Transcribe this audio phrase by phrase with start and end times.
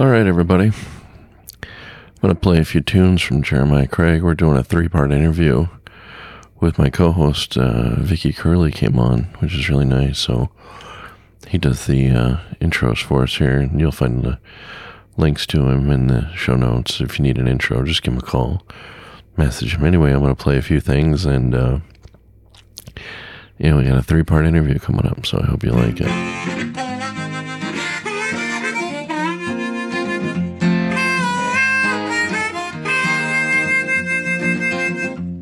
[0.00, 0.68] All right, everybody.
[1.62, 4.22] I'm going to play a few tunes from Jeremiah Craig.
[4.22, 5.66] We're doing a three part interview
[6.58, 10.18] with my co host, uh, Vicky Curley, came on, which is really nice.
[10.18, 10.48] So
[11.48, 14.38] he does the uh, intros for us here, and you'll find the
[15.18, 17.02] links to him in the show notes.
[17.02, 18.62] If you need an intro, just give him a call,
[19.36, 19.84] message him.
[19.84, 21.78] Anyway, I'm going to play a few things, and, uh,
[23.58, 26.69] know, we got a three part interview coming up, so I hope you like it.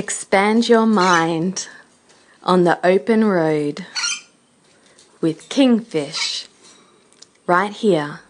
[0.00, 1.68] Expand your mind
[2.42, 3.84] on the open road
[5.20, 6.46] with Kingfish
[7.46, 8.20] right here.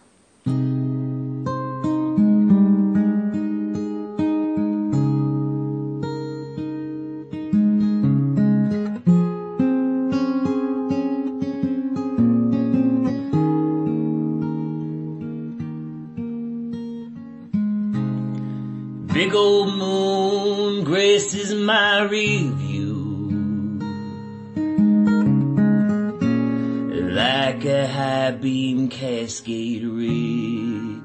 [27.50, 31.02] Like a high beam cascade rig.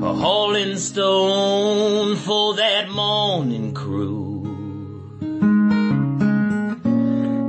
[0.00, 4.44] A hauling stone for that morning crew.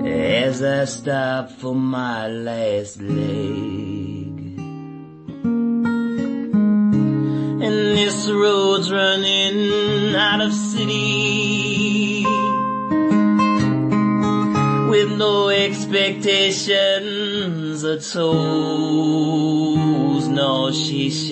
[0.08, 4.58] As I stop for my last leg.
[7.66, 11.59] And this road's running out of city
[14.90, 18.28] with no expectations or tolls.
[20.28, 21.30] No, she shines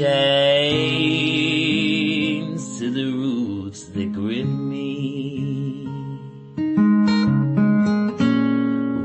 [2.80, 5.86] to the roots that grip me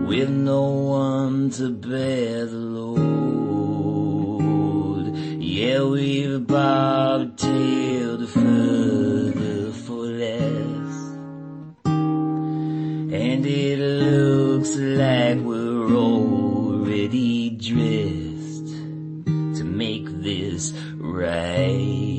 [0.06, 3.02] with no one to bear the load.
[5.42, 7.51] Yeah, we've bobtailed
[21.72, 22.12] right.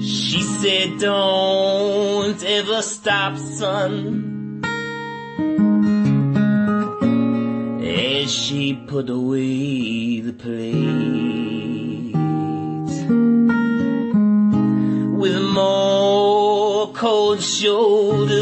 [0.00, 4.21] She said, don't ever stop, son.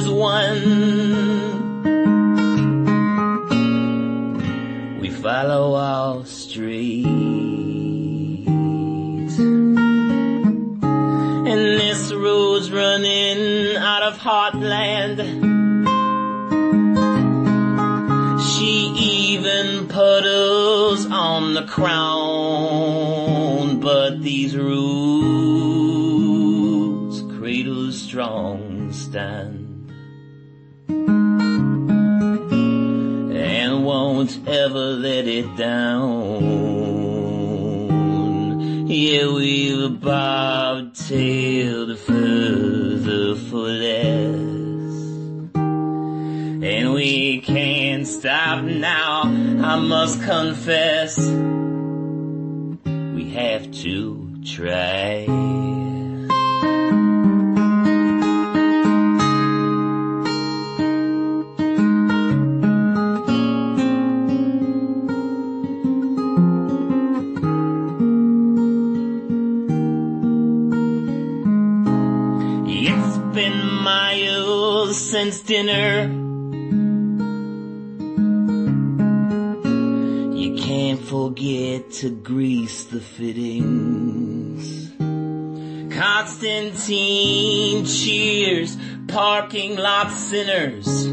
[0.00, 0.60] Shoulders, one.
[5.00, 7.06] We follow our street.
[11.46, 15.48] And this road's running out of heartland.
[18.40, 23.00] She even puddles on the crown,
[23.80, 25.20] but these roots
[27.38, 29.49] cradle strong stand.
[34.36, 36.42] And won't ever let it down.
[38.86, 44.36] Yeah, we've bobtailed further for less.
[46.62, 51.18] And we can't stop now, I must confess.
[53.14, 55.59] We have to try.
[73.40, 76.02] Been miles since dinner.
[80.36, 84.62] You can't forget to grease the fittings.
[85.96, 88.76] Constantine cheers,
[89.08, 91.04] parking lot sinners.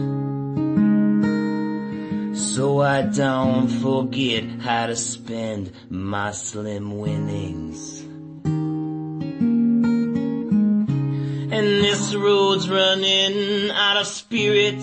[2.55, 7.96] So I don't forget how to spend my slim winnings.
[11.49, 14.81] And this road's running out of spirit.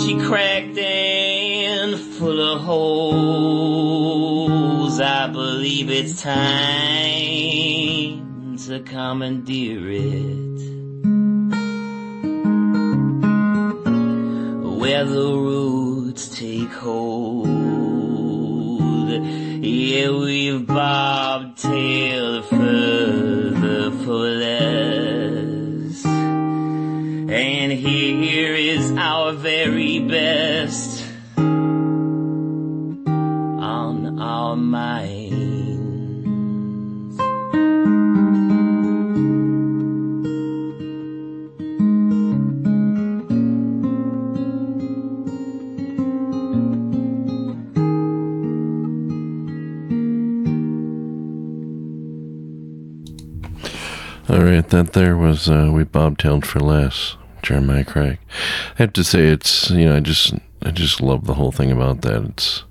[0.00, 3.54] She cracked and full of holes.
[5.00, 6.32] I believe it's time
[8.66, 10.54] to commandeer it.
[14.80, 17.48] Where the roots take hold.
[19.62, 22.13] Yeah, we've bobtailed
[55.34, 58.18] was uh, we bobtailed for less, Jeremiah Craig.
[58.78, 60.32] I have to say, it's you know, I just
[60.62, 62.22] I just love the whole thing about that.
[62.22, 62.62] It's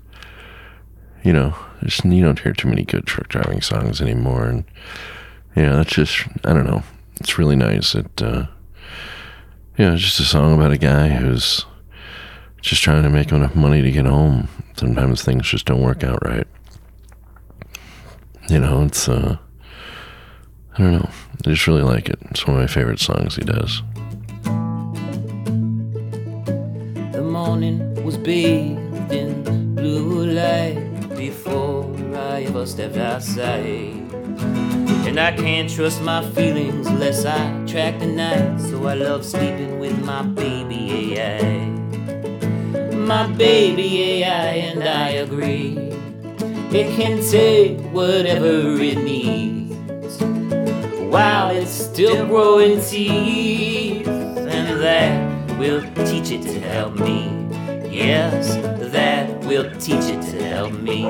[1.22, 4.64] you know, just you don't hear too many good truck driving songs anymore, and
[5.54, 6.82] yeah, that's just I don't know.
[7.20, 7.94] It's really nice.
[7.94, 8.46] It uh,
[9.76, 11.66] yeah, it's just a song about a guy who's
[12.62, 14.48] just trying to make enough money to get home.
[14.74, 16.46] Sometimes things just don't work out right.
[18.48, 19.36] You know, it's uh.
[20.76, 21.10] I don't know.
[21.46, 22.18] I just really like it.
[22.32, 23.80] It's one of my favorite songs he does.
[27.12, 34.02] The morning was bathed in blue light before I ever stepped outside.
[35.06, 38.58] And I can't trust my feelings unless I track the night.
[38.58, 41.68] So I love sleeping with my baby AI.
[42.96, 45.78] My baby AI, and I agree.
[46.72, 49.63] It can take whatever it needs
[51.14, 57.30] while it's still growing teeth, and that will teach it to help me.
[57.88, 58.56] Yes,
[58.90, 61.06] that will teach it to help me.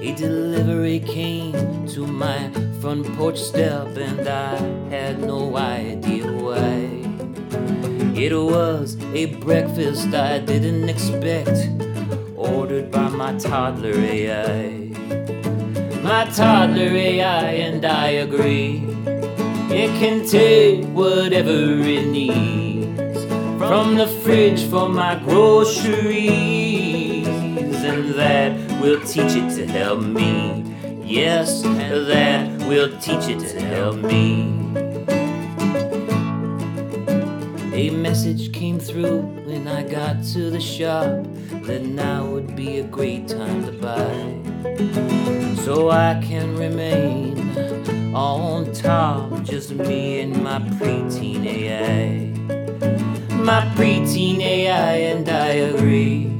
[0.00, 4.56] A delivery came to my front porch step, and I
[4.88, 7.02] had no idea why.
[8.14, 11.68] It was a breakfast I didn't expect,
[12.36, 14.86] ordered by my toddler AI
[16.06, 18.84] my toddler AI, and I agree.
[19.68, 23.24] It can take whatever it needs
[23.58, 26.16] from the fridge for my groceries,
[27.26, 30.62] and that will teach it to help me.
[31.02, 34.52] Yes, that will teach it to help me.
[37.74, 41.26] A message came through when I got to the shop
[41.66, 44.55] that now would be a great time to buy
[45.90, 52.26] I can remain on top, just me and my preteen AI.
[53.36, 56.30] My preteen AI, and I agree.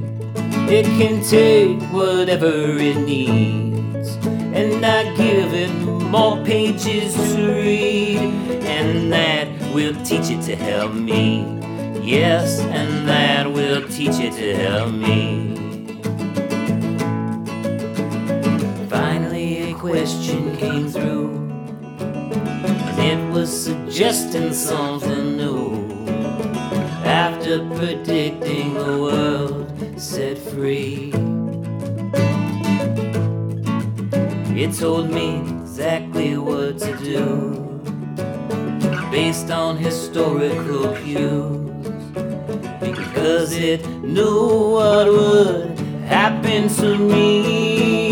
[0.69, 5.71] It can take whatever it needs, and I give it
[6.11, 8.17] more pages to read,
[8.63, 11.45] and that will teach it to help me.
[12.01, 15.66] Yes, and that will teach it to help me.
[20.77, 21.29] Came through,
[22.99, 25.87] and it was suggesting something new.
[27.03, 31.11] After predicting the world set free,
[34.55, 37.81] it told me exactly what to do,
[39.09, 41.71] based on historical cues,
[42.81, 48.06] because it knew what would happen to me.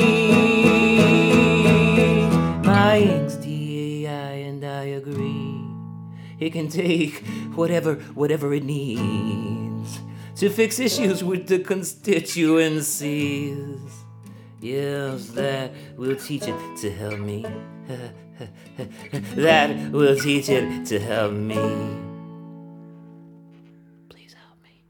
[6.45, 7.25] It can take
[7.55, 9.99] whatever whatever it needs
[10.35, 13.79] to fix issues with the constituencies.
[14.61, 17.47] Yes, that will teach it to help me.
[19.35, 21.55] that will teach it to help me.
[24.09, 24.83] Please help me.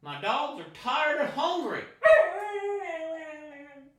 [0.00, 1.84] My dogs are tired and hungry.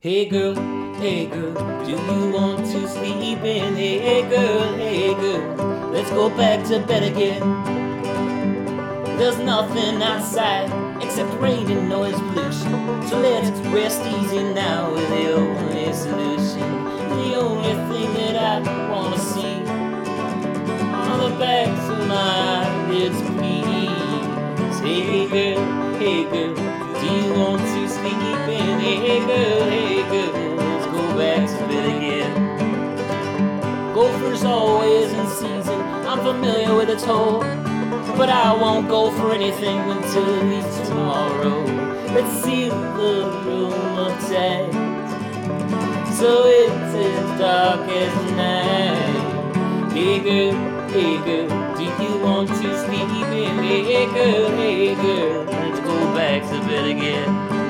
[0.00, 0.54] Hey girl,
[0.96, 1.54] hey girl,
[1.86, 3.74] do you want to sleep in?
[3.74, 7.40] Hey girl, hey girl, let's go back to bed again.
[9.16, 10.68] There's nothing outside
[11.00, 12.72] except rain and noise pollution.
[13.08, 16.84] So let's rest easy now with the only solution.
[17.22, 19.62] The only thing that I wanna see.
[21.08, 24.80] On the backs of my eyelids, please.
[24.80, 25.62] Hey girl,
[26.00, 26.54] hey girl,
[27.00, 28.14] do you want to sleep
[28.48, 28.80] in?
[28.80, 32.32] Hey girl, hey girl, let's go back to bed again.
[33.94, 35.63] Gopher's always in season.
[36.14, 37.40] I'm familiar with its hole.
[38.16, 41.64] But I won't go for anything until at least tomorrow.
[42.14, 44.70] Let's seal the room of tight.
[46.14, 49.90] So it's as dark as night.
[49.90, 50.54] Hey girl,
[50.90, 53.58] hey girl, do you want to sleep in?
[53.64, 57.63] Hey girl, hey girl, let's go back to bed again.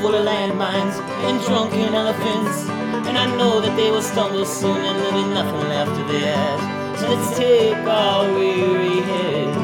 [0.00, 0.96] Full of landmines
[1.28, 2.68] and drunken elephants.
[3.06, 6.20] And I know that they will stumble soon and there'll be nothing left of the
[6.26, 7.00] ass.
[7.00, 9.56] So let's take our weary heads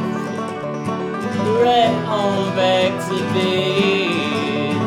[1.63, 4.37] right on back to bed.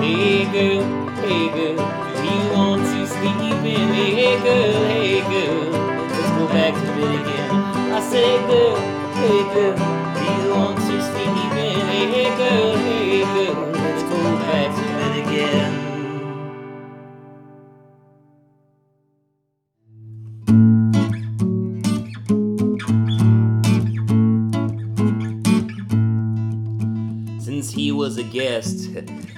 [0.04, 0.84] Hey girl,
[1.24, 1.78] hey girl,
[2.16, 3.90] do you want to sleep in?
[3.94, 5.72] Hey girl, hey girl,
[6.10, 7.52] let's go back to bed again.
[7.92, 8.76] I said, girl,
[9.20, 9.76] hey girl,
[10.14, 11.39] do you want to sleep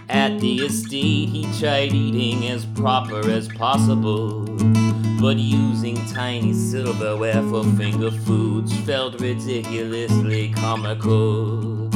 [0.10, 4.46] at the estate, he tried eating as proper as possible.
[5.22, 11.90] But using tiny silverware for finger foods felt ridiculously comical.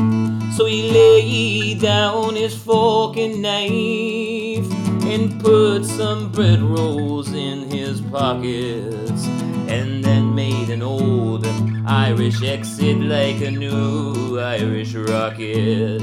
[0.56, 4.72] So he laid down his fork and knife
[5.04, 9.26] and put some bread rolls in his pockets
[9.68, 11.46] and then made an old
[11.86, 16.02] Irish exit like a new Irish rocket.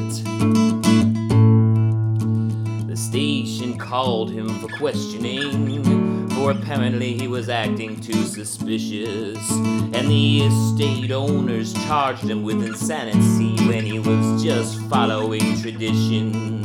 [3.02, 9.50] Station called him for questioning, for apparently he was acting too suspicious.
[9.50, 16.62] And the estate owners charged him with insanity when he was just following tradition.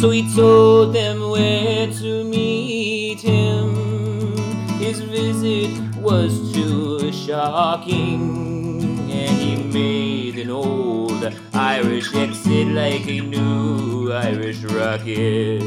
[0.00, 4.36] So he told them where to meet him.
[4.78, 8.55] His visit was too shocking,
[9.76, 15.60] made an old Irish exit like a new Irish rocket.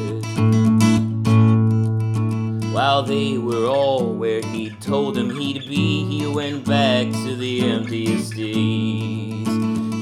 [2.74, 7.62] While they were all where he told them he'd be, he went back to the
[7.70, 9.48] empty estate.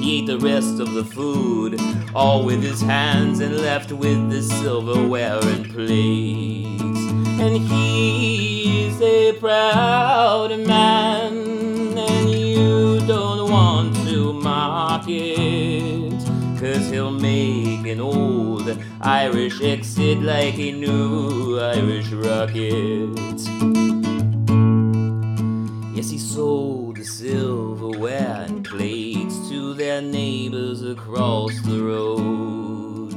[0.01, 1.77] He ate the rest of the food,
[2.15, 7.01] all with his hands, and left with the silverware and plates.
[7.43, 11.46] And he is a proud man,
[17.89, 23.17] an old Irish exit like a new Irish rocket.
[25.95, 33.13] Yes, he sold the silverware and plates to their neighbors across the road.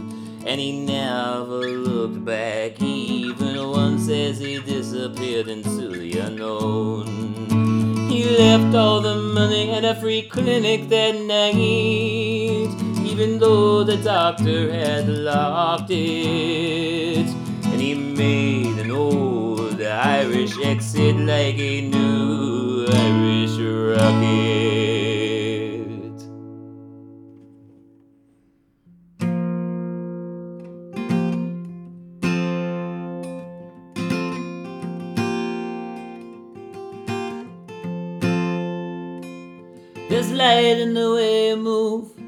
[0.46, 8.08] And he never looked back, even once as he disappeared into the unknown.
[8.08, 12.70] He left all the money at a free clinic that night,
[13.20, 17.28] even though the doctor had locked it.
[17.66, 24.70] And he made an old Irish exit like a new Irish rocket.
[40.08, 42.19] There's light in the way you move,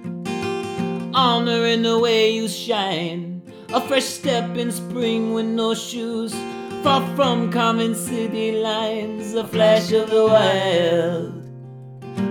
[1.14, 3.42] honor in the way you shine.
[3.73, 6.35] A fresh step in spring with no shoes,
[6.83, 9.35] far from common city lines.
[9.35, 11.33] A flash of the wild,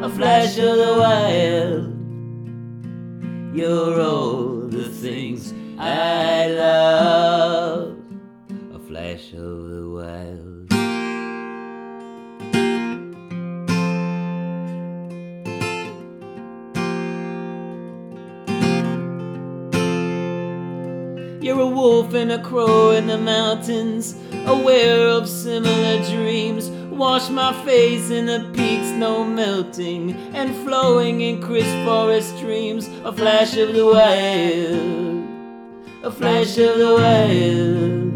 [0.04, 1.98] a flash of the wild.
[3.56, 7.98] You're all the things I love.
[8.74, 10.51] A flash of the wild.
[21.42, 26.70] You're a wolf and a crow in the mountains, aware of similar dreams.
[26.70, 32.88] Wash my face in the peak snow melting and flowing in crisp forest streams.
[33.04, 35.26] A flash of the wild,
[36.04, 38.14] a flash of the wild.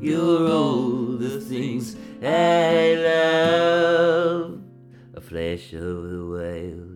[0.00, 4.60] You're all the things I love.
[5.14, 6.91] A flash of the wild.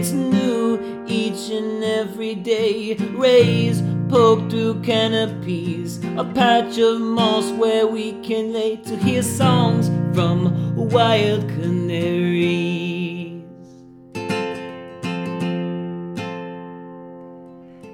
[0.00, 2.94] It's new each and every day.
[2.94, 6.02] Rays poke through canopies.
[6.16, 13.42] A patch of moss where we can lay to hear songs from wild canaries.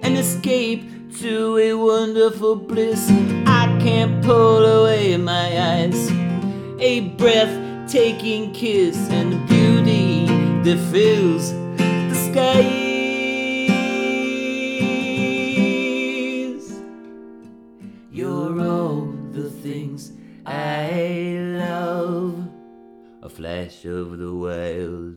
[0.05, 0.85] An escape
[1.19, 3.11] to a wonderful bliss.
[3.47, 6.09] I can't pull away my eyes.
[6.79, 10.27] A breathtaking kiss and beauty
[10.63, 11.66] that fills
[12.37, 12.69] skies.
[18.13, 20.13] You're all the things
[20.45, 22.49] I love.
[23.23, 25.17] A flash of the wild.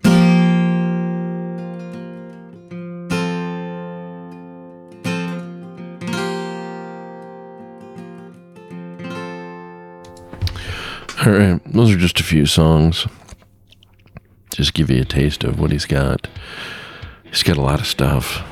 [11.22, 13.06] All right, those are just a few songs.
[14.52, 16.30] Just give you a taste of what he's got.
[17.30, 18.44] He's got a lot of stuff.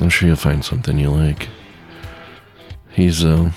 [0.00, 1.48] I'm sure you'll find something you like.
[2.90, 3.50] He's, uh,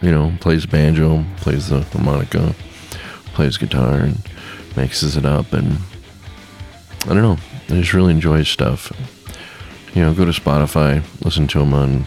[0.00, 2.54] you know, plays banjo, plays the harmonica,
[3.34, 4.18] plays guitar, and
[4.76, 5.52] mixes it up.
[5.52, 5.78] And
[7.04, 8.92] I don't know, I just really enjoy his stuff.
[9.94, 12.06] You know, go to Spotify, listen to him on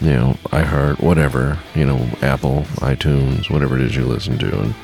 [0.00, 4.60] you know, iHeart, whatever, you know, Apple, iTunes, whatever it is you listen to.
[4.60, 4.74] And,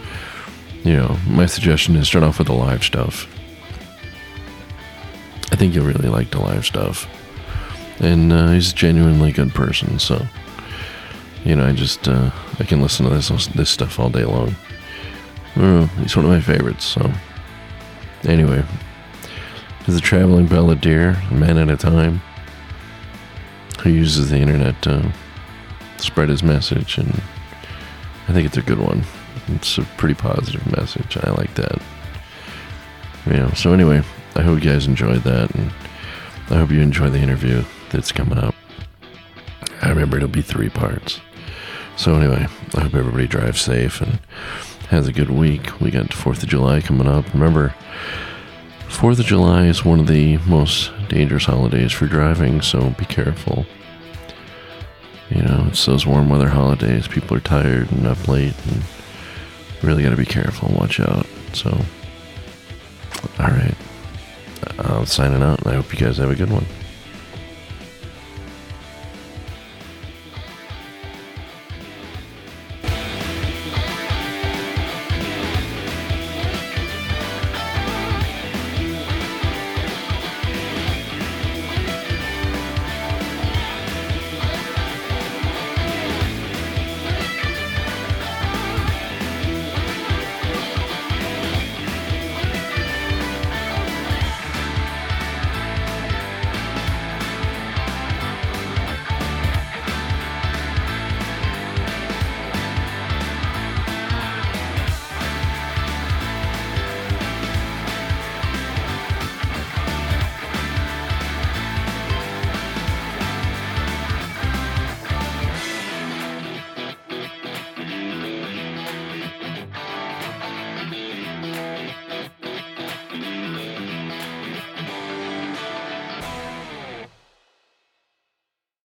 [0.83, 3.28] you know, my suggestion is start off with the live stuff.
[5.64, 7.09] Think you'll really like the live stuff.
[7.99, 10.26] And uh, he's a genuinely good person, so,
[11.42, 14.54] you know, I just, uh, I can listen to this, this stuff all day long.
[15.56, 17.11] Uh, he's one of my favorites, so.
[18.25, 18.62] Anyway,
[19.87, 22.21] he's a traveling balladeer, a man at a time
[23.83, 25.14] who uses the internet to
[25.97, 27.23] spread his message, and
[28.28, 29.02] I think it's a good one.
[29.47, 31.17] It's a pretty positive message.
[31.17, 31.80] I like that.
[33.25, 34.02] You know, so anyway,
[34.36, 35.70] I hope you guys enjoyed that, and
[36.50, 38.54] I hope you enjoy the interview that's coming up.
[39.82, 41.20] I remember it'll be three parts.
[41.97, 44.18] So anyway, I hope everybody drives safe and
[44.88, 45.80] has a good week.
[45.80, 47.32] We got Fourth of July coming up.
[47.32, 47.75] Remember,
[48.88, 53.66] Fourth of July is one of the most dangerous holidays for driving, so be careful.
[55.30, 57.08] You know, it's those warm weather holidays.
[57.08, 58.82] People are tired and up late, and
[59.82, 61.26] really got to be careful and watch out.
[61.52, 61.70] So,
[63.38, 63.75] all right,
[64.79, 66.67] I'm signing out, and I hope you guys have a good one.